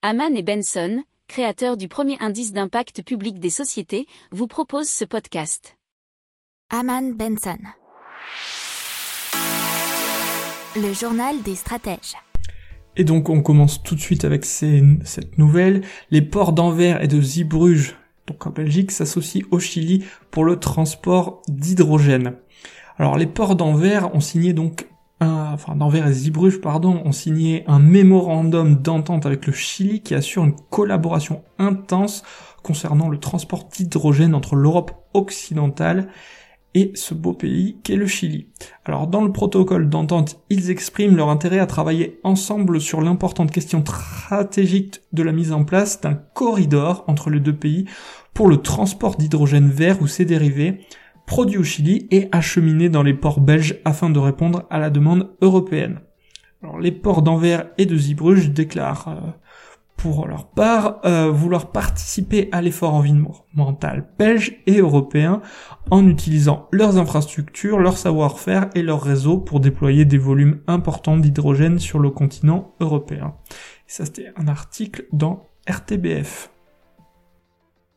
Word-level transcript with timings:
Haman 0.00 0.36
et 0.36 0.44
Benson, 0.44 1.02
créateurs 1.26 1.76
du 1.76 1.88
premier 1.88 2.16
indice 2.20 2.52
d'impact 2.52 3.02
public 3.02 3.40
des 3.40 3.50
sociétés, 3.50 4.06
vous 4.30 4.46
proposent 4.46 4.88
ce 4.88 5.04
podcast. 5.04 5.76
Haman 6.70 7.14
Benson. 7.14 7.58
Le 10.76 10.92
journal 10.92 11.42
des 11.42 11.56
stratèges. 11.56 12.14
Et 12.94 13.02
donc 13.02 13.28
on 13.28 13.42
commence 13.42 13.82
tout 13.82 13.96
de 13.96 14.00
suite 14.00 14.24
avec 14.24 14.44
cette 14.44 15.36
nouvelle. 15.36 15.82
Les 16.12 16.22
ports 16.22 16.52
d'Anvers 16.52 17.02
et 17.02 17.08
de 17.08 17.20
Zeebrugge, 17.20 17.96
donc 18.28 18.46
en 18.46 18.50
Belgique, 18.50 18.92
s'associent 18.92 19.48
au 19.50 19.58
Chili 19.58 20.04
pour 20.30 20.44
le 20.44 20.60
transport 20.60 21.42
d'hydrogène. 21.48 22.36
Alors 22.98 23.18
les 23.18 23.26
ports 23.26 23.56
d'Anvers 23.56 24.14
ont 24.14 24.20
signé 24.20 24.52
donc 24.52 24.86
un, 25.20 25.52
enfin 25.52 25.74
d'Anvers 25.76 26.06
et 26.06 26.12
Zeebrugge, 26.12 26.60
pardon, 26.60 27.02
ont 27.04 27.12
signé 27.12 27.64
un 27.66 27.78
mémorandum 27.78 28.76
d'entente 28.76 29.26
avec 29.26 29.46
le 29.46 29.52
Chili 29.52 30.00
qui 30.00 30.14
assure 30.14 30.44
une 30.44 30.56
collaboration 30.70 31.42
intense 31.58 32.22
concernant 32.62 33.08
le 33.08 33.18
transport 33.18 33.68
d'hydrogène 33.68 34.34
entre 34.34 34.56
l'Europe 34.56 34.92
occidentale 35.14 36.08
et 36.74 36.92
ce 36.94 37.14
beau 37.14 37.32
pays 37.32 37.78
qu'est 37.82 37.96
le 37.96 38.06
Chili. 38.06 38.48
Alors 38.84 39.06
dans 39.06 39.22
le 39.22 39.32
protocole 39.32 39.88
d'entente, 39.88 40.40
ils 40.50 40.70
expriment 40.70 41.16
leur 41.16 41.30
intérêt 41.30 41.58
à 41.58 41.66
travailler 41.66 42.20
ensemble 42.24 42.80
sur 42.80 43.00
l'importante 43.00 43.50
question 43.50 43.80
stratégique 43.80 45.00
de 45.12 45.22
la 45.22 45.32
mise 45.32 45.52
en 45.52 45.64
place 45.64 46.00
d'un 46.00 46.14
corridor 46.14 47.04
entre 47.08 47.30
les 47.30 47.40
deux 47.40 47.56
pays 47.56 47.86
pour 48.34 48.48
le 48.48 48.58
transport 48.58 49.16
d'hydrogène 49.16 49.70
vert 49.70 50.00
ou 50.02 50.06
ses 50.06 50.24
dérivés, 50.24 50.80
produit 51.28 51.58
au 51.58 51.62
Chili 51.62 52.08
et 52.10 52.28
acheminé 52.32 52.88
dans 52.88 53.02
les 53.02 53.12
ports 53.12 53.40
belges 53.40 53.78
afin 53.84 54.08
de 54.08 54.18
répondre 54.18 54.64
à 54.70 54.78
la 54.78 54.88
demande 54.88 55.30
européenne. 55.42 56.00
Les 56.80 56.90
ports 56.90 57.22
d'Anvers 57.22 57.66
et 57.76 57.84
de 57.84 57.96
Zeebrugge 57.96 58.50
déclarent 58.50 59.08
euh, 59.08 59.30
pour 59.96 60.26
leur 60.26 60.48
part 60.48 61.00
euh, 61.04 61.30
vouloir 61.30 61.70
participer 61.70 62.48
à 62.50 62.62
l'effort 62.62 62.94
environnemental 62.94 64.08
belge 64.18 64.56
et 64.66 64.78
européen 64.78 65.42
en 65.90 66.08
utilisant 66.08 66.66
leurs 66.72 66.96
infrastructures, 66.96 67.78
leur 67.78 67.98
savoir-faire 67.98 68.70
et 68.74 68.82
leur 68.82 69.02
réseau 69.02 69.36
pour 69.36 69.60
déployer 69.60 70.06
des 70.06 70.18
volumes 70.18 70.60
importants 70.66 71.18
d'hydrogène 71.18 71.78
sur 71.78 71.98
le 71.98 72.10
continent 72.10 72.74
européen. 72.80 73.34
Ça 73.86 74.06
c'était 74.06 74.32
un 74.36 74.48
article 74.48 75.04
dans 75.12 75.46
RTBF. 75.68 76.50